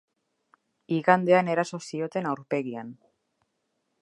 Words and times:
Igandean 0.95 1.53
eraso 1.57 1.83
zioten 1.91 2.31
aurpegian. 2.33 2.91